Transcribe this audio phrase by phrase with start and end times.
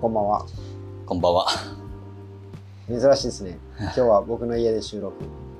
[0.00, 0.46] こんばんは。
[1.06, 1.46] こんばんは。
[2.86, 3.58] 珍しいですね。
[3.80, 5.16] 今日は僕の家で収録。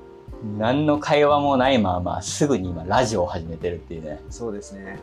[0.57, 4.21] 何の会話もないまま、すぐに今ラジオを始めてるっていうね。
[4.29, 4.97] そうですね。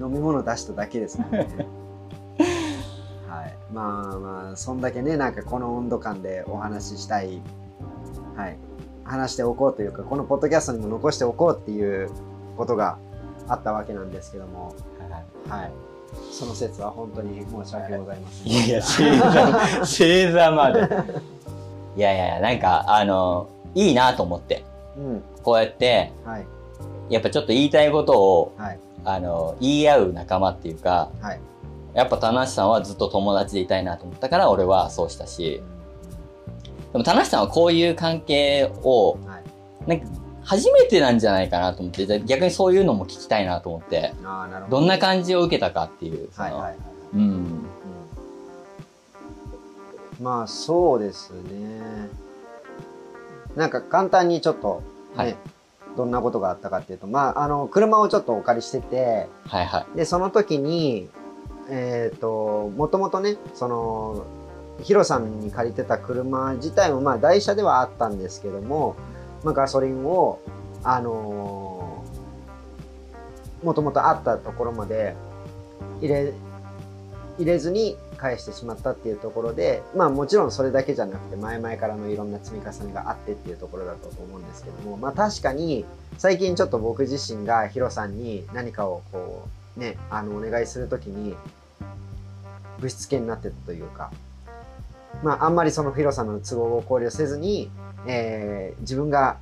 [0.00, 1.46] 飲み物出しただけですもんね。
[3.30, 3.56] はい。
[3.72, 7.40] まあまあ、そんだけね、なんかこの温度感でお話ししたい、
[8.34, 8.58] はい。
[9.04, 12.10] 話しておこうというか、このポッドキャストにも残しておこうっていう
[12.56, 12.98] ことが
[13.46, 14.74] あったわけなんですけども、
[15.48, 15.89] はい。
[16.30, 18.52] その説は本当に申し訳ございません。
[18.52, 20.88] いやいや、星座、星座まで。
[21.96, 24.64] いやいやなんか、あの、いいなと思って。
[24.96, 25.22] うん。
[25.42, 26.46] こうやって、はい。
[27.10, 28.78] やっぱちょっと言いたいことを、はい。
[29.04, 31.40] あの、言い合う仲間っていうか、はい。
[31.94, 35.62] やっぱ田無さんはずっと友達でいたいなと思ったから、俺はそうしたし、
[36.92, 39.38] でも田無さんはこういう関係を、は
[39.86, 39.88] い。
[39.88, 40.19] なんか、
[40.50, 44.14] 初めてなんじゃないかなと思って、逆にそういうのも聞きたいなと思って、
[44.68, 44.78] ど。
[44.78, 46.28] どんな感じを受けたかっていう。
[46.32, 46.76] そのはいはいはい。
[47.14, 47.20] うん。
[47.20, 47.70] うん
[50.20, 51.80] まあそうですね
[53.56, 54.82] なんか簡単にちょっと
[55.16, 55.36] ね、はい
[55.96, 59.96] どんなことがあったかっていうとまああの車をちょっとお借りしててはいはい。
[59.96, 61.08] でその時に
[61.68, 64.24] えっ、ともともとねその
[64.82, 68.94] ヒロさんに借りてた車自体もまあ台車ではあったんですけども、
[69.44, 70.40] まあ、ガソリンを
[70.82, 72.04] あの
[73.62, 75.14] もともとあったところまで
[76.00, 76.32] 入れ
[77.38, 85.86] 入れずに返してしまったっていうところでまあもちろんそれだけじゃなくて前々からのいろんな積み重ねがあってっていうところだと思うんですけどもまあ確かに
[86.18, 91.34] 最近ちょっと僕自身がヒロさんに何かをこうねあのお願いするときに
[92.78, 94.12] ぶしつけになってたというか
[95.22, 97.70] まああんまりそのヒロさんの都合を考慮せずに、
[98.06, 99.38] えー自分が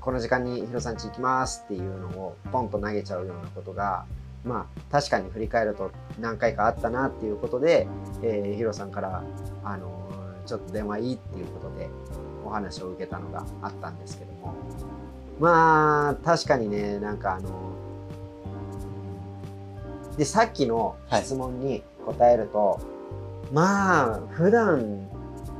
[0.00, 4.04] この時間にヒロさん家行きますっていうのをポンと投げちゃうようなことが
[4.44, 5.90] まあ確かに振り返ると
[6.20, 7.86] 何回かあったなっていうことで、
[8.22, 9.24] えーヒロさんから、
[9.64, 10.08] あのー
[10.48, 11.90] ちょっと電話いいっていうことで
[12.42, 14.54] お話を受けたのがあったんですけども。
[15.38, 17.50] まあ確かにねなんかあの
[20.16, 22.80] でさっきの質問に答えると、
[23.52, 25.06] まあ普段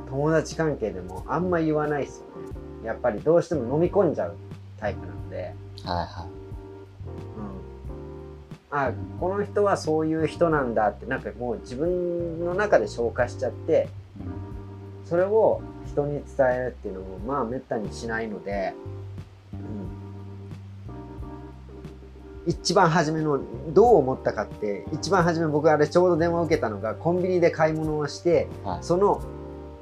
[0.09, 2.25] 友達関係でもあんま言わないですよ。
[2.25, 2.28] ね
[2.83, 4.35] やっぱりどうしても飲み込んじゃう
[4.79, 5.53] タイプなので。
[5.83, 6.27] はいは
[8.71, 13.87] うん、あこの人はそういう人なんだってなんかもう自分の中で消化しちゃって
[15.05, 18.73] それを人に伝えるっていうのもまあめったにしないので、
[22.45, 23.39] うん、一番初めの
[23.69, 28.67] どう思ったかって一番初め僕あれちょうど電話を受けたのがコンビニで買い物をしてい。
[28.67, 28.83] はい。
[28.83, 29.21] その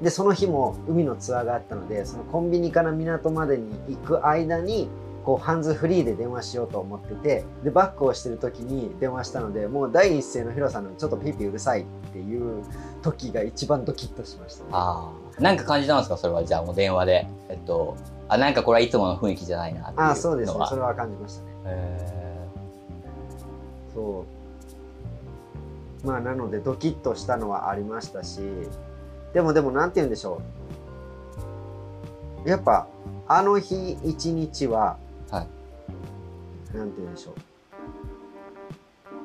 [0.02, 4.88] でその日も海のツアーがあったのでそのコンビニから港までに行く間に
[5.24, 12.62] こうハンズフリーで電話しようと思っててでバックをしてる時に電話したのでもう第一声のヒロさんのちょっとピーピーうるさいっていう
[13.02, 15.42] 時が一番ドキッとしました、ね、ああ。
[15.42, 16.16] なんか感じたんですか？
[16.16, 16.44] それは？
[16.44, 17.26] じゃあもう電話で。
[17.48, 17.96] えっと、
[18.28, 20.00] あ、なんかこれはいつもの雰囲気じゃないなって。
[20.00, 22.48] あそうですねそれは感じましたねへ
[23.94, 24.24] そ
[26.04, 28.40] うまあなのでドキッとしたのはありましたし
[29.38, 30.42] でもでもなんて言うんでしょ
[32.44, 32.48] う。
[32.48, 32.88] やっぱ
[33.28, 34.98] あの日一日は、
[35.30, 35.42] は
[36.72, 36.76] い。
[36.76, 37.34] なんて言うんでしょう。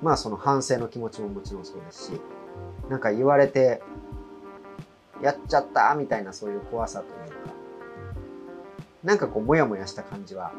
[0.04, 2.22] まあその反省の気持ちももちろんそうですし
[2.90, 3.82] なんか言われて
[5.24, 7.54] やっちゃったみたいなそういう怖さというか
[9.04, 10.52] なんかこうモヤモヤした感じは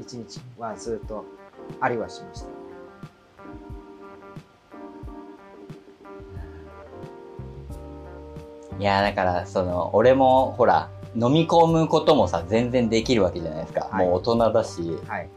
[0.00, 1.26] 一日はずっと
[1.78, 2.63] ありはしました
[8.78, 13.88] いや、だから、その、俺も、ほら、飲み込むこともさ、全然できるわけじゃないですか。
[13.90, 14.06] はい。
[14.06, 14.98] もう大人だし。
[15.06, 15.28] はい。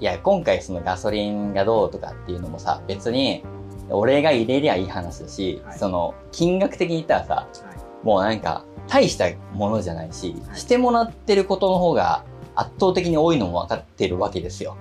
[0.00, 3.44] いや、今回そのガソリンがどうとかっていうのもさ、別に、
[3.90, 5.78] 俺が入れりゃいい話だし、はい。
[5.78, 8.06] その、金額的に言ったらさ、はい。
[8.06, 10.58] もうなんか、大したものじゃないし、はい。
[10.58, 12.24] してもらってることの方が
[12.54, 14.76] 圧倒的に多いのも分かってるわけですよ。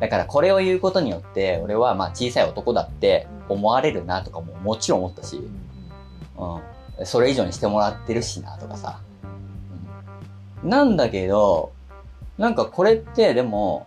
[0.00, 5.36] だからこれを言うことによって、俺はまあ小さい男だって思われるなとかももちろん思ったし、
[6.38, 6.60] うん。
[7.04, 9.00] それ以上にしてもらってるしなとかさ。
[10.62, 10.70] うん。
[10.70, 11.72] なんだけど、
[12.38, 13.86] なんかこれってでも、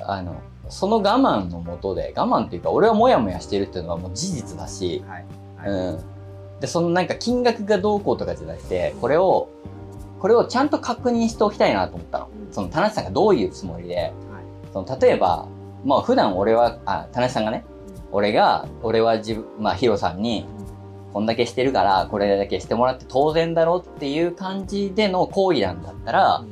[0.00, 0.36] あの、
[0.68, 5.26] その我慢のもとで、我慢っていうか俺はモヤモヤしてるっていうのはもう事実だし、はい。
[5.56, 6.00] はいうん。
[6.60, 9.48] で、そのなんか金額がどうこうとかじゃなくて、これを、
[10.20, 12.28] これをちゃんと確認しておきたいなと思ったの。
[12.46, 12.52] うん。
[12.52, 14.12] その田無さんがどういうつもりで、はい。
[14.72, 15.46] その例えば、
[15.84, 17.64] まあ普段俺は、あ、田無さんがね、
[18.10, 20.46] 俺が、俺は自分、まあヒロさんに、
[21.12, 26.44] こんだけしてるから、これだけしてもらって当然だろっていう感じでの行為なんだったら、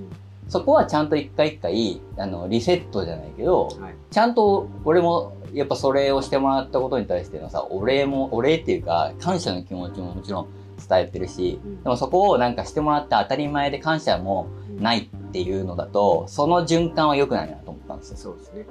[0.48, 10.48] そこはちゃんと一回一回、あの、リセットじゃないけど、はいちゃんと俺もやっぱそれをしてもらったことに対してのさ、お礼も、お礼っていうか、感謝の気持ちももちろん
[10.88, 14.46] 伝えてるし、うんでもそこをなんかしてもらって当たり前で感謝も
[14.78, 18.16] ないっていうのだと、その循環は良くないなと思ったんですよ。
[18.16, 18.66] そうですね。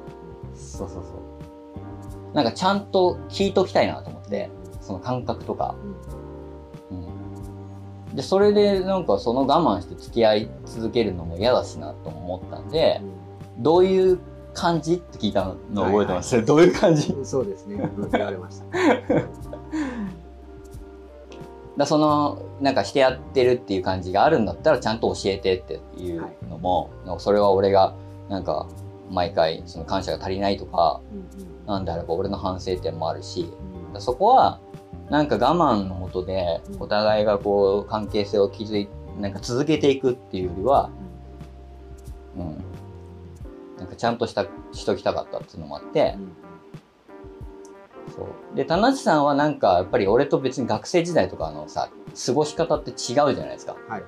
[0.56, 1.10] そうそうそ
[2.32, 2.36] う。
[2.36, 4.50] なんかちゃんと聞いときたいなと思って、
[4.86, 5.76] その感覚とか。
[6.92, 6.98] うん
[8.10, 8.16] うん。
[8.16, 13.02] で、それでなんかその我慢して付き合い続けるのも嫌だしなと思ったんで、
[13.58, 14.20] どういう
[14.54, 17.12] 感じって聞いたの覚えてます、どういう感じ？
[17.12, 17.76] うんそうですね。
[17.76, 18.66] うん言われました。
[21.78, 27.96] だそのなんかしてやってるっていう感じがあるんだったらちゃんと教えてっていうのも、なんかそれは俺が
[28.30, 28.68] なんか
[29.12, 33.52] 毎回その感謝が足りないとかうんなんであれば俺の反省点もあるし
[33.88, 34.60] うんだそこは
[35.10, 38.88] なんか我慢のもとでお互いがこう関係性を築い
[39.20, 40.90] なんか続けていくっていうよりは、
[42.36, 42.58] うん、
[43.78, 46.46] なんかちゃんとしたしときたかったっていうのもあってう、ん
[48.16, 48.24] そ
[48.54, 48.56] う。
[48.56, 51.90] で、田無さんはなんか、やっぱり俺と別に学生時代とかのさ、
[52.26, 53.76] 過ごし方って違うじゃないですか。
[53.88, 54.04] はい。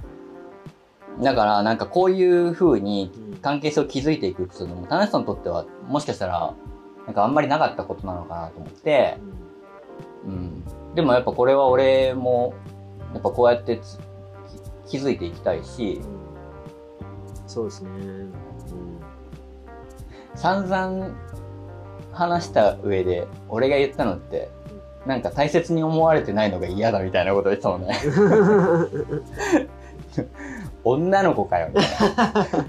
[1.21, 6.53] だから、なんかこういう風にうん関係性を築いていくっていうのも、田無さんにとっては、もしかしたら、
[7.05, 9.17] なんかあんまりなかったことなのかなと思って、
[10.25, 10.63] うん。
[10.97, 12.55] でもやっぱこれは俺も、
[13.13, 13.79] やっぱこうやって
[14.87, 17.89] 気づいていきたいしう、んそうですね。
[17.91, 18.31] うん
[20.33, 21.15] 散々
[22.11, 24.49] 話した上で、俺が言ったのって、
[25.05, 27.95] なんか大切に思われてないのが嫌だみたいなこと言ってたもんね。
[30.83, 31.85] 女の子かよみたい
[32.15, 32.65] な。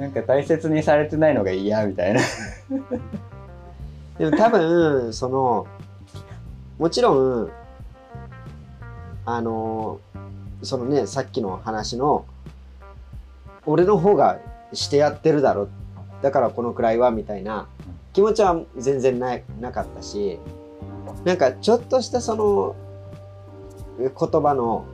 [0.00, 2.20] なんか大切にされてないのが嫌みたいな。
[4.16, 5.66] でも多分、その、
[6.78, 7.50] もちろん、
[9.26, 10.00] あの、
[10.62, 12.24] そのね、さっきの話の、
[13.66, 14.38] 俺の方が
[14.72, 15.68] してやってるだろ。
[16.20, 17.68] だからこのくらいは、みたいな
[18.12, 20.38] 気持ちは全然ななかったし、
[21.24, 22.76] なんかちょっとしたその、
[23.98, 24.84] 言葉の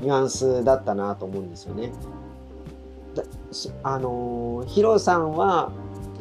[0.00, 1.92] ニュアンスだったなと思うんですよね。
[3.82, 5.70] あのーヒロさんは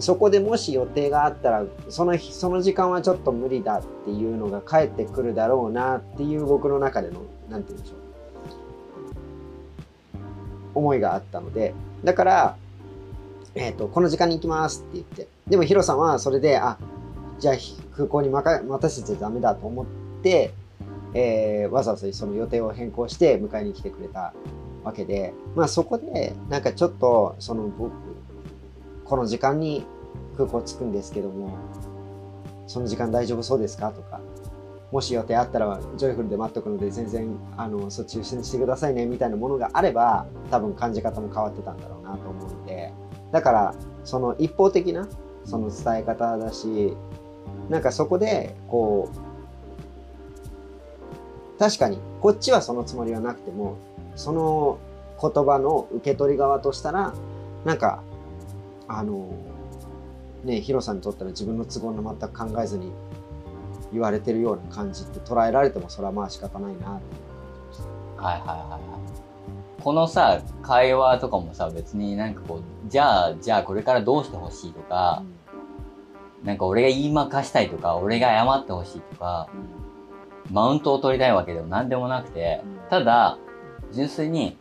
[0.04, 8.04] そこでもし予定があったらその日その時間はちょっと無理だっていうのが返ってくるだろうなっていう僕の中でのなんて言うんでしょう。
[10.76, 11.74] 思いがあったので。
[12.04, 12.58] だから、
[13.56, 15.28] えー、とこの時間に行きますって言って。
[15.48, 16.78] でもヒロさんはそれであ
[17.40, 17.56] じゃあ
[17.96, 18.44] 空港に待
[18.82, 19.86] たせちゃダメだと思っ
[20.22, 20.54] て、
[21.14, 24.34] えーわざわざその予定を変更して迎えに来てくれた
[24.84, 27.94] わけで、まあそこで、なんかちょっと、その僕、
[29.06, 29.86] この時間に
[30.36, 31.58] 空港着くんですけども、
[32.68, 33.92] その時間大丈夫そうですか？
[33.92, 34.20] とか、
[34.92, 42.94] もし予定あったら、ジョイフルで待っとくので、全然、あの、そっち優先してくださいね、みたいなものがあれば、多分感じ方も変わってたんだろうなと思うので、
[43.32, 45.08] だから、その一方的な、
[45.46, 46.96] その伝え方だし、
[47.70, 49.10] なんかそこで、こ
[51.58, 53.78] う、確かに、こっちはそのつもりはなくても、
[54.16, 54.78] その
[55.22, 57.14] 言葉の受け取り側としたら、
[57.66, 58.02] なんか、
[58.88, 59.28] あの、
[60.44, 62.92] ね、ヒロさんにとったら自分の都合の全く考えずに
[63.92, 67.24] 言われてるような感じって捉えられてもそれはまあ仕方ないなって
[68.24, 69.84] はいはいはいはい。
[69.84, 75.24] このさ、会話とかもさ、別になんかこう、じゃあ、じゃあこれからどうしてほしいとか、
[76.44, 79.50] なんか俺が言いまかしたいとか、俺が謝ってほしいとか、
[80.52, 83.38] マウントを取りたいわけでも何でもなくて、ただ、
[83.92, 84.58] 純粋に、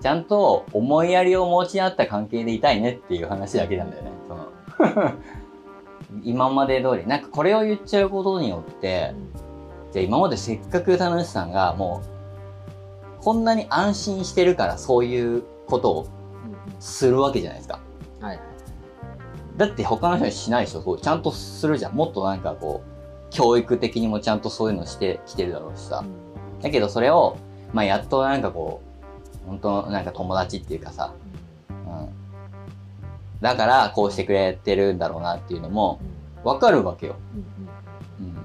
[0.00, 4.11] ちゃんと思いやりを持ち合った関係でいたいねっていう話だけなんだよね。
[6.22, 7.06] 今まで通り。
[7.06, 9.14] なんかこれを言っちゃうことによって、
[9.92, 12.02] じゃあ今までせっかく楽しさんがも
[13.20, 16.06] う、こんなに安心してるからそういうことを
[16.80, 17.80] するわけじゃないですか。
[18.20, 18.40] はい
[19.56, 21.94] だって他の人にしないでしょそうちゃんとするじゃん。
[21.94, 26.04] もっとなんかこう、教育的にもちゃんとそういうのしてきてるだろうしさ。
[26.62, 27.36] だけどそれを、
[27.72, 28.80] まあやっとなんかこ
[29.44, 31.12] う、本当なんか友達っていうかさ、
[31.68, 32.21] うん。
[33.42, 36.00] だからこうしてくれてるんだろうなっていうのも
[36.44, 37.16] わかるわけよ。
[37.34, 38.36] うん。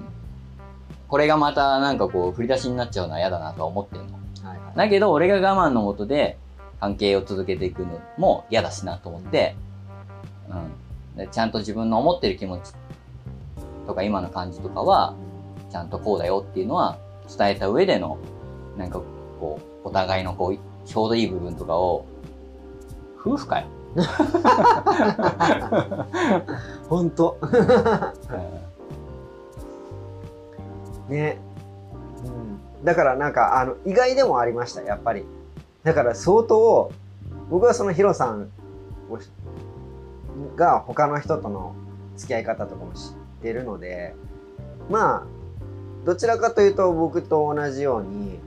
[1.08, 4.18] これがまたなんかこう振り出しになっちゃうのは嫌だなとは思ってんの。
[4.46, 6.36] はいはいだけど俺が我慢のもとで
[6.80, 9.56] 関係を続けていくのも嫌だしなと思って、
[10.50, 10.54] う
[11.14, 11.16] ん。
[11.16, 12.72] でちゃんと自分の思ってる気持ち
[13.88, 15.14] とか今の感じとかは、
[15.70, 16.98] ちゃんとこうだよっていうのは
[17.36, 18.18] 伝えた上での、
[18.76, 19.00] なんか
[19.40, 22.04] こう、お互いのこう、ちょうどいい部分とかを、
[23.18, 23.66] 夫婦かよ。
[26.88, 27.36] 本当。
[31.08, 31.38] ね、
[32.24, 32.28] う
[32.82, 35.24] ん、だからなんかあの意外でもありましたやっぱり。
[35.84, 36.90] だから相当
[37.50, 38.50] 僕はそのヒロさん
[40.56, 41.74] が他の人との
[42.16, 43.00] 付き合い方とかも知っ
[43.42, 44.14] てるので
[44.90, 45.22] まあ
[46.04, 48.38] どちらかというと僕と同じように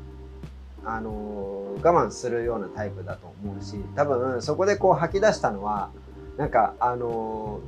[0.84, 5.92] あの我慢するようなタイプだと思うし多分そこでこう吐き出したのは
[6.38, 7.60] なんかあの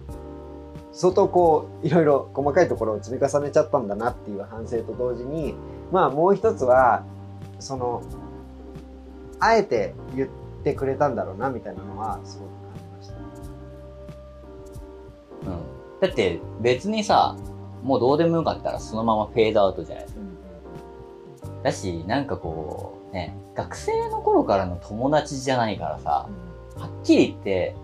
[0.91, 5.55] 相当こういろいろ細かいところを積み重ねちゃったんだなっていう反省と同時に
[5.91, 7.03] まあもう一つは
[7.59, 8.03] その
[9.39, 10.29] あえて言っ
[10.63, 13.07] てくれたんだろうなみたいなのはすごく感じまし
[15.43, 15.51] た。
[15.51, 15.59] うん。
[15.99, 17.35] だって別にさ、
[17.83, 20.21] もうどうでもよかったらそのままフェードアウトじゃないですか。
[21.63, 26.27] だし、なんかこう、ね、学生の頃からの友達じゃないからさ、
[26.77, 27.75] はっきり言って、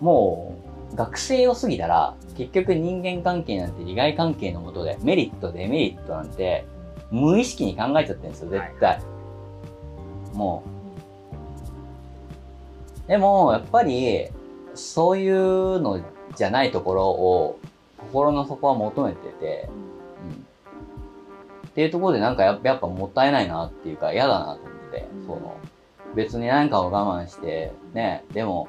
[0.00, 0.56] も
[0.92, 6.64] う学生を過ぎたら、結局人間関係なんて利害関係のもとで、メリット、デメリットなんて、
[7.10, 9.00] 無意識に考えちゃってるんですよ、絶対。
[10.34, 10.62] も
[13.06, 13.08] う。
[13.08, 14.28] でも、やっぱり、
[14.74, 16.00] そういうの
[16.36, 17.58] じゃないところを、
[17.98, 19.97] 心の底は求めてて、うん。
[21.78, 25.26] っていうところでなんかやっぱやっぱもったいないなっていうか嫌だなと思って、うん。
[25.26, 25.56] その、
[26.16, 28.66] 別に何かを我慢して、ね、でも、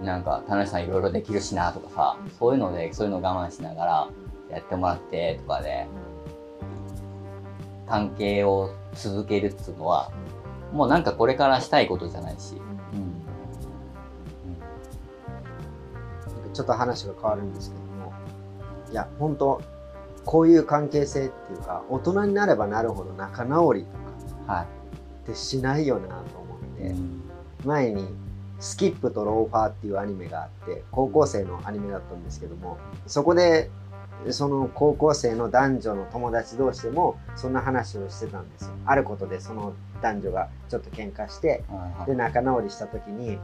[0.00, 4.08] なんか、田中さんいろいろできるしなとかさ、そういうので、そういうのを我慢しながら
[4.52, 5.88] やってもらってとかで、
[7.88, 10.12] 関係を続けるっていうのは、
[10.72, 12.54] もうなんかこれからしたいことじゃないし、
[12.92, 12.96] う
[16.48, 16.52] ん。
[16.52, 18.12] ちょっと話が変わるんですけども
[18.92, 19.60] いや本当
[20.24, 23.90] こういう関係性っていうか大人になればなるほど仲直りと
[24.46, 26.90] かはってしないよなと思っい。
[26.90, 26.94] て、
[27.64, 28.06] 前に
[28.60, 33.70] 「スキップとローファー」っていうアニメがあって高校生のアニメだったんですけどもそこで
[34.30, 38.70] その高校生の男女の友達同士でもそんな話をしてたんですよ。
[38.86, 42.06] あることでその男女がちょっと喧嘩してはいはい。
[42.06, 43.38] で仲直りした時に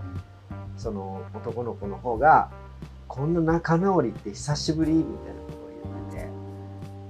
[0.76, 2.50] その男の子の方が
[3.08, 5.39] 「こんな仲直りって久しぶり?」みたいな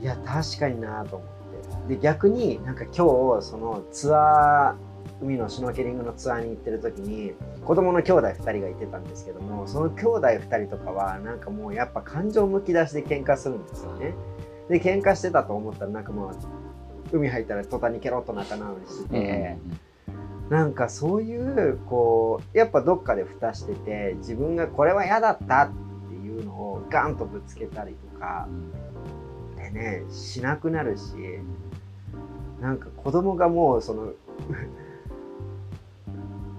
[0.00, 1.28] いや確かになと思っ
[1.88, 1.94] て。
[1.94, 2.92] で逆になんか今
[3.40, 7.32] 日そのツアー海のシュノーケリングのツアーに行ってる時に
[7.64, 14.14] 子供の兄弟2人がいてたんですけどもその兄弟2人とかはなんかもうやっぱ感情むき出しで喧嘩するんですよね。
[14.68, 16.36] で喧嘩してたと思ったらなんかもう
[17.12, 19.58] 海入ったら途端にケロッと仲直りしてて、
[20.48, 25.70] なんかそういうこうやっぱどっかで蓋してて自分がこれは嫌だったっ
[26.08, 28.48] ていうのをガンとぶつけたりとか
[29.72, 31.02] でねしなくなるし
[32.60, 34.08] なんか子供がもうその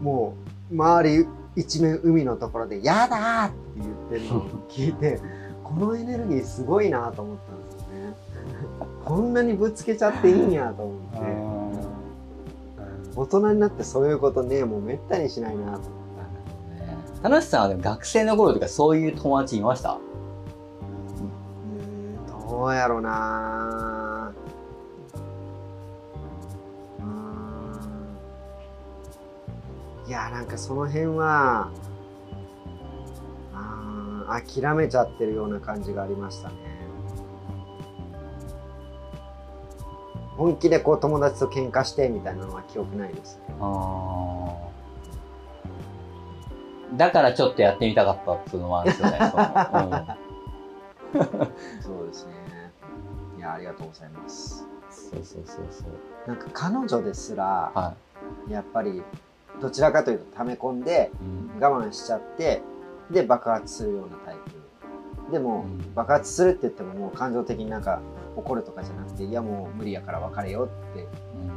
[0.01, 0.35] も
[0.71, 3.87] う周り一面海のところで「嫌だ!」って言っ
[4.21, 5.19] てるのを聞いて
[5.63, 8.15] このエネルギーすごいなと思ったんですよね。
[9.05, 11.21] こんなにぶつけちゃっていいんやと思って。
[13.13, 15.87] 大人になってそういうことねもうめったにしないなと思って
[17.21, 19.99] 田中さんは学生の頃とかそういう友達いました？
[22.61, 24.31] どうやろうな。
[26.99, 27.05] うー
[30.05, 30.07] ん。
[30.07, 31.71] いやなんかその辺は
[33.51, 36.55] あー諦めちゃってるような感じがありましたね。
[40.37, 43.55] 本気でこう友達と喧嘩してみたいなのは記憶ないですね。
[43.59, 46.97] あー。
[46.97, 49.17] だからちょっとやってみたかったっていうのはあるんですよね。
[49.31, 49.37] そ
[49.81, 50.05] の。
[51.81, 52.40] そうですね
[53.41, 54.67] いやありがとうございます。
[55.15, 55.89] うん、そうそうそうそう。
[56.27, 57.95] なんか彼女ですらは
[58.47, 59.01] やっぱり
[59.59, 61.55] どちらかというと溜め込んでい。
[61.55, 61.59] うん。
[61.59, 62.61] 我慢しちゃって
[63.09, 64.35] で爆発するようなタイ
[65.25, 65.31] プ。
[65.31, 65.95] でも、うん。
[65.95, 67.99] 爆発するって言ってももう感情的になんか
[68.35, 71.07] 怒るとかじゃなくていやもう無理やから別れようって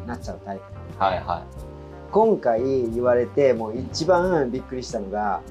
[0.00, 0.07] うん。
[0.07, 0.62] なっちゃうタイプ。
[0.73, 1.19] なので、はい。
[1.19, 1.45] は
[2.12, 2.62] 今回
[2.93, 5.43] 言われてもう一番びっくりしたのが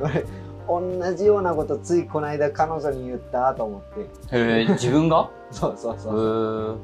[0.00, 0.24] 俺
[0.68, 4.00] 同じようなことついこの間彼女に言ったと思って。
[4.00, 4.04] い。
[4.38, 5.30] へえ、自分が？
[5.50, 6.78] そうそうへそう、ー。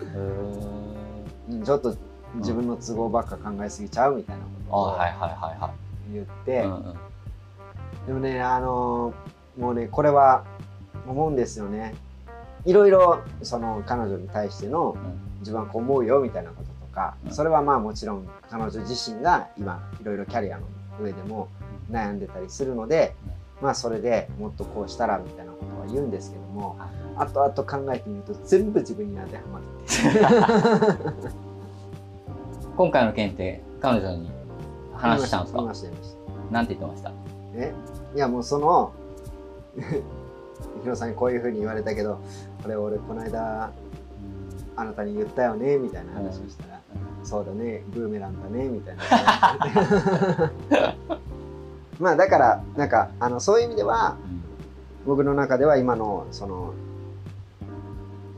[0.00, 0.16] へ
[1.50, 1.94] うんちょっと
[2.36, 5.70] 自分の都合ばっか考えすぎちゃうみたいなーことをあはいはいはいは
[6.12, 6.28] 言っい。
[6.44, 6.94] て、うんうん。
[8.06, 10.44] でもねあのーもうねこれは
[11.06, 11.94] 思うんですよね。
[12.64, 14.96] いろいろその彼女に対しての
[15.40, 17.30] 自分はこう思うよみたいなこととか、うん。
[17.30, 20.64] それはまあもちろん彼女自身が今いろいろキャリアの
[21.00, 21.48] 上でも
[21.90, 23.14] 悩んでたりするので、
[23.60, 26.76] まあそれでもっとこうしたらみたいなことは言うんですけども
[27.16, 27.54] 後々
[27.86, 29.94] 考えてみると全部自分に当てはまるって。
[31.28, 31.32] いう
[32.76, 34.30] 今回の件って彼女に
[34.94, 35.58] 話したんですか？
[35.58, 36.52] 言いました言いました。
[36.52, 37.12] なんて言ってました？
[37.54, 37.72] え？
[38.16, 38.92] いやもうその
[40.82, 42.18] ヒロさんにこういうふうに言われたけど
[42.62, 43.70] これ俺この間
[44.76, 45.76] あなたに言ったよね？
[45.78, 46.80] みたいな話をしたら、
[47.22, 48.68] そうだねブーメランだね？
[48.68, 49.02] みたいな
[52.00, 54.16] まあだからなんかあのそういう意味では
[55.06, 56.74] 僕の中では今のその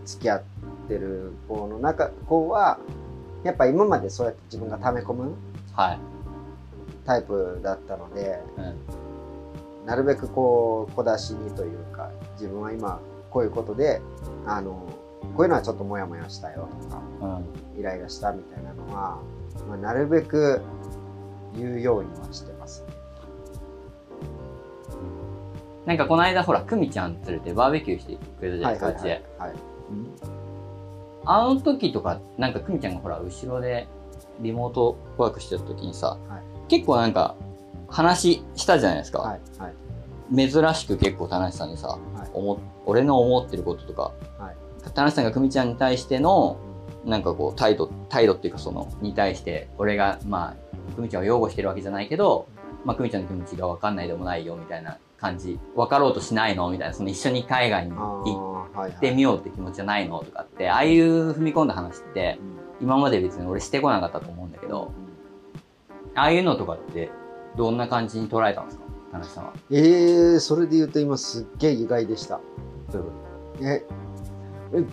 [0.04, 0.42] 付き合っ
[0.88, 2.78] てる子の中子は
[3.44, 5.34] やっぱ今までそうやって自分が溜め込む
[5.72, 5.98] はい。
[7.04, 8.60] タイプだったのでう
[9.82, 9.86] ん。
[9.86, 14.00] なるべくこう小出しにというか自分は今こういうことで
[14.44, 14.88] あの
[15.36, 17.26] こういうのはちょっとモヤモヤしたよとかう
[17.76, 17.80] ん。
[17.80, 19.20] イライラしたみたいなのは、
[19.68, 20.62] まあ、なるべく
[21.54, 22.52] 言うようにはして
[25.86, 29.24] なんかこの間ほら、くみちゃん連れてバーベキューしてくれたじゃないですか、うちで。
[29.38, 29.52] はい。
[31.24, 33.86] あの時とか、なんかくみちゃんがほら、後ろで
[34.40, 37.36] リモートワークしてた時にさ、はい結構なんか、
[37.88, 39.20] 話したじゃないですか。
[39.20, 39.40] はい。
[39.58, 40.50] はい。
[40.50, 42.30] 珍しく結構田無さんにさ、はい。
[42.34, 44.56] 思俺の思ってることとか、はい
[44.92, 46.56] 田無さんがくみちゃんに対しての、
[47.04, 50.56] なんかこう、態度、態度っていうかその、に対して、俺が、ま
[50.92, 52.48] あ、くみちゃんを擁護してるわけじゃないけど、
[52.84, 55.58] まあ、くみちゃんの気持ちが分かんないでもないよ、みたいな感じ。
[55.74, 56.70] 分かろうとしないの？
[56.70, 60.22] みたいな、その一緒に海外にあ行ってみようって気持ちじゃないの？
[60.22, 62.38] とかって、ああいう踏み込んだ話って、
[62.80, 64.92] 今まで別に俺してこなかったと思うんだけど、
[66.14, 67.10] ああいうのとかって、
[67.56, 68.84] どんな感じに捉えたんですか？
[69.12, 69.52] 田無さんは。
[69.70, 72.40] えー、それで言うと今すっげえ意外でした。
[72.90, 73.12] そういうこ
[73.62, 73.86] え、
[74.74, 74.84] え、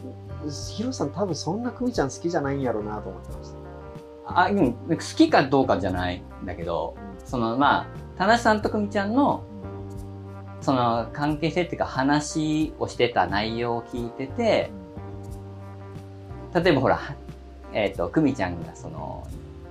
[0.49, 3.55] ヒロさん多分そんなクミちゃん好きじゃないんやろうなと思ってました。
[3.55, 7.87] とあ、うん、好きかどうかじゃないんだけど、そのまあ、
[8.17, 9.43] 田無さんとくみちゃんの、
[10.63, 14.71] その関係性っていうか話をしてた内容を聞いてて、
[16.55, 16.99] 例えばほら、
[17.73, 19.27] えっ、と、くみちゃんがその、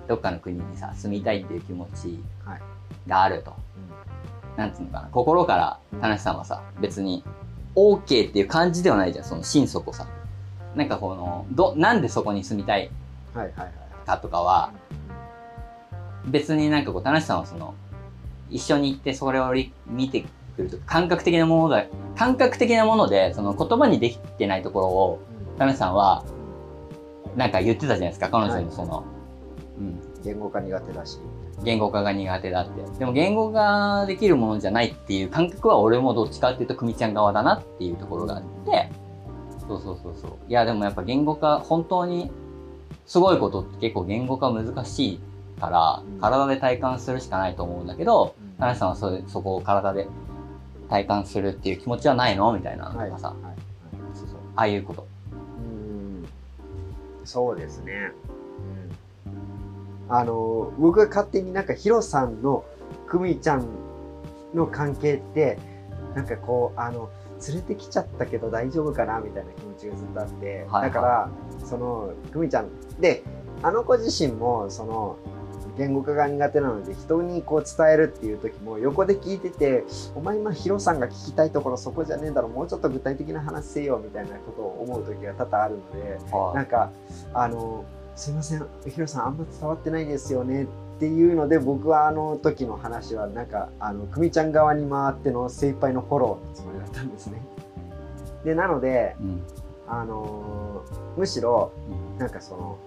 [0.07, 2.63] どっかの国にさ、住みたいっていう気持ちはい
[3.09, 3.55] があると。
[4.57, 7.25] なんつうのかな、心から田無さんはさ、別に、
[7.75, 10.07] OK っていう感じではないじゃん、その心底さ。
[10.75, 12.91] なんかこの、ど、なんでそこに住みたい
[13.33, 13.73] はいはいはい。
[14.07, 14.75] かとかは、
[16.27, 17.73] 別になんかこう、田無さんはその、
[18.51, 25.21] 一緒に行ってそれをり見てくると、感覚的なものだ、感覚的なもので、その言葉にできてないところを、
[25.59, 26.25] 田無さんは、
[27.37, 29.05] なんか言ってたじゃないですか、彼女のその、
[29.79, 31.19] うん、言語化苦手だし。
[31.65, 32.99] 言語化が苦手だって。
[32.99, 38.91] でも言語化できるものじゃないっていう感覚は俺もどっちかっていうと、くみちゃん側だなっていうところがあって、
[39.69, 40.31] そうそうそうそう。
[40.49, 42.31] いや、でもやっぱ言語化、本当に
[43.07, 45.21] すごいことって結構言語化難しい
[45.61, 48.59] からうん、体で体感するしかないと思うんだけど、うん。
[48.59, 50.09] 田中さんはそれそこを体で
[50.93, 52.53] 体感するっていう気持ちはないの？
[52.53, 52.91] みたいな。
[52.91, 53.11] のはい。
[53.11, 53.39] がさ、はい。
[54.15, 54.39] そうそう。
[54.55, 55.07] ああいうこと。
[55.33, 56.29] うん。
[57.25, 58.11] そうですね。
[59.27, 62.65] うん、あの僕が勝手になんかヒロさんの
[63.07, 63.67] クミちゃん
[64.53, 65.59] の関係って
[66.15, 67.09] なんかこうあの
[67.49, 69.19] 連れてきちゃったけど大丈夫かな？
[69.21, 70.91] みたいな気持ちがずっとあって、はいはい。
[70.91, 71.31] だから
[71.65, 72.69] そのクミちゃん。
[73.01, 73.23] で
[73.63, 75.17] あの子自身もその
[75.77, 86.19] 言語化が苦手なので人にこう伝えるっていう時も横で聞いてて「お前今ヒロさんが聞きたいところそこじゃねえだろもうちょっと具体的な話せよ」みたいなことを思う時が多々あるので
[86.55, 86.91] なんか
[87.33, 90.65] あの「すいませんヒロさんあんま伝わってないですよね」
[90.97, 97.43] っていうので僕はあの時の話はなんかあの久美ちゃん側に回っての精一杯のフォローのつもりだったんですね。
[98.45, 99.43] でなのでうん。
[99.93, 100.83] あの
[101.19, 101.71] むしろ
[102.19, 102.79] なんかその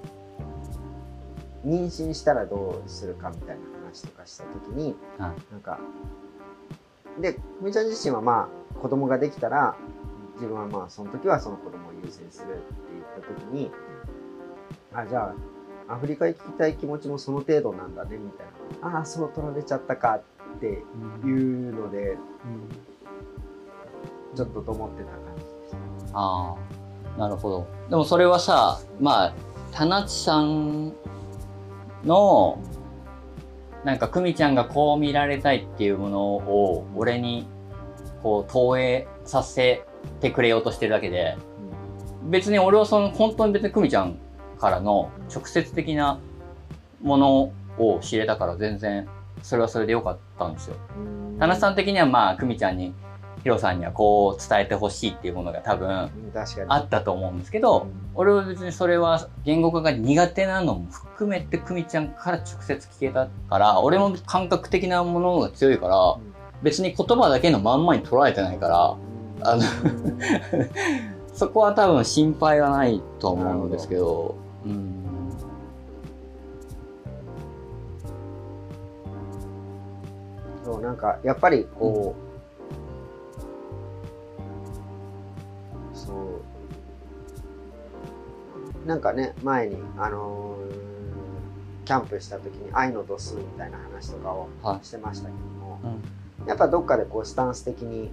[1.65, 5.79] 妊娠したらどうするかみたいな話とかした時に、はなんか
[7.19, 9.75] で久美ちゃん自身はまあ子供ができたら
[10.35, 13.71] 自分はまあその時はその子供を優先するって言った時に
[14.93, 15.33] あじゃ
[15.87, 18.47] あアフリカ行きたい気持ちもその程度なんだねみたい
[18.81, 20.19] なああそう取られちゃったか
[20.55, 22.17] っていうので
[24.35, 26.17] ちょっとと思ってた感じでした。
[26.17, 26.55] あ
[27.15, 27.67] あ、なるほど。
[27.89, 29.33] でもそれはさ、まあ、
[29.71, 30.93] 田中さん
[32.05, 32.59] の、
[33.83, 37.47] なんか、久美ちゃんがこう見られたいっていうものを、俺に、
[38.23, 39.85] こう、投影させ
[40.21, 41.37] てくれようとしてるだけで、
[42.23, 44.17] 別に俺はその、本当に別に久美ちゃん
[44.59, 46.19] からの直接的な
[47.01, 49.07] ものを知れたから全然、
[49.43, 50.75] それはそれでよかったんですよ。
[50.97, 52.93] うん田中さん的にはまあ、久美ちゃんに、
[53.45, 56.09] ヒロさんにはこう伝えてほしいっていうものが多分
[56.67, 66.17] あったと思うんですけど、俺は別にそれは言語化が苦手なのも含めて久美ちゃんから直接聞けたから、俺も感覚的なものが強いから、
[66.63, 68.97] 別に言葉だけのまんまに捉えてないから、
[69.47, 69.61] あの
[71.31, 74.33] そこは多分心配はないと思うんですけど、
[74.65, 75.05] うん。
[80.63, 82.15] そうなんかやっぱりこ
[86.05, 86.17] そう。
[88.87, 90.75] なんかね前にあのー
[91.85, 95.79] キャンプした時に愛の度数みたいな話とかをはしてましたけども、
[96.41, 96.47] うん。
[96.47, 98.11] やっぱどっかでこうスタンス的に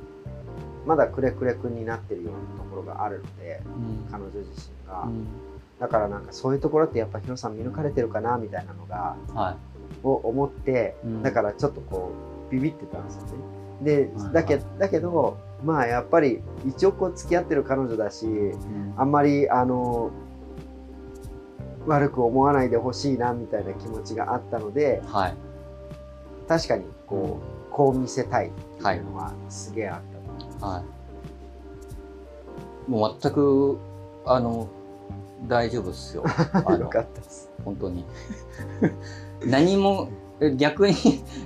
[0.87, 4.11] まだくれくれくんになってるようなところがあるのでうん。
[4.11, 5.27] 彼女自身が、うん。
[5.81, 9.57] だからなんかそういうところってやっぱヒロさん見抜かれてるかなみたいなのがは
[10.03, 11.23] を思って、うん。
[11.23, 12.13] だからちょっとこ
[12.51, 13.29] うビビってたんですよね。
[13.83, 14.33] ではい。
[14.35, 18.27] だけだけどまあやっぱり一応こう付き合ってる彼女だし
[18.97, 20.11] あんまりあの
[21.87, 25.35] 悪く思わないでほしいなみたいな気持ちがあったのではい。
[26.49, 30.01] 確かにこうこう見せたいっていうのはすげえあっ
[30.61, 32.91] た、はい。
[32.91, 33.79] もう全く、
[34.27, 34.69] あの、
[35.49, 36.25] 大丈夫っすよ。
[36.53, 37.51] あよのかったです。
[37.65, 38.05] 本当に。
[39.45, 40.09] 何も、
[40.41, 40.95] え逆に、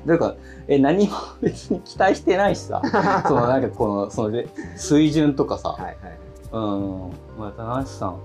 [0.05, 0.37] どういうか、
[0.69, 2.83] え、何も別に期待してないしさ、
[3.27, 5.97] そのなんかこの、そので水準とかさ、はいはい。
[6.53, 8.19] うん、まあ、田中さん、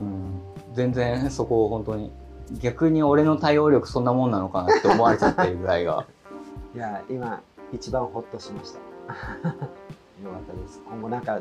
[0.00, 0.42] うん、うん、
[0.74, 2.12] 全然そこを本当に、
[2.60, 6.06] 逆に俺の対応力そんなもんなのかなって思われちゃってるぐらいが、
[6.74, 7.40] いや今
[7.72, 8.78] 一番ホッとしました。
[8.78, 10.82] よかったです。
[10.88, 11.40] 今後なんか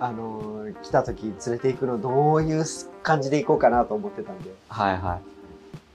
[0.00, 2.64] あのー来た時連れて行くのどういう
[3.02, 4.54] 感じで行こうかなと思ってたんで。
[4.68, 5.20] はいはい。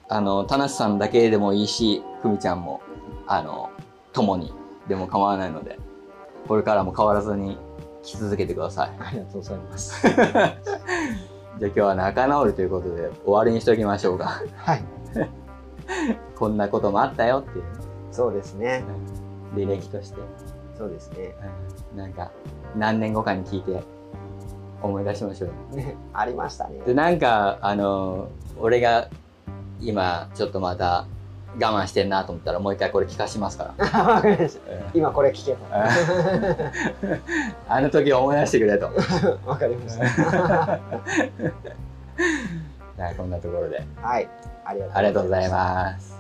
[0.10, 2.82] あの、田無さんだけでもいいし、ふみちゃんも、
[3.28, 3.70] あの、
[4.12, 4.54] 共に
[4.88, 5.80] でも構わないので、
[6.48, 7.58] これからも変わらずに
[8.04, 8.92] 来続けてください。
[9.00, 10.08] ありがとうございます。
[10.10, 10.54] じゃあ
[11.60, 14.42] 今日は仲直りということで終わりにしておきましょうか。
[14.58, 14.84] はい。
[16.36, 17.70] こんなこともあったよっていうね、
[18.12, 18.84] そうですね。
[19.56, 20.20] 履歴として、
[20.78, 21.36] そうですね、
[21.92, 22.32] うん、なんか
[22.76, 23.82] 何年後かに聞いて
[24.82, 25.52] 思い出しましょう、
[26.14, 26.80] ありましたね。
[26.86, 29.08] でなんかあの俺が
[29.80, 31.06] 今ちょっとまた
[31.60, 34.04] 我慢してんなと思ったらもう一回これ聞かしますから。
[34.04, 35.60] わかりました、うん、今これ聞けと。
[37.70, 38.90] あの時思い出してくれと。
[39.46, 40.06] わかりました。
[42.96, 43.84] じゃあこんなところで。
[44.02, 44.28] はい。
[44.66, 46.14] ありがとうございます。